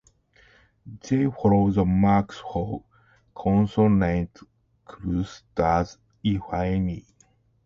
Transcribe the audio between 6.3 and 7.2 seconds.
any.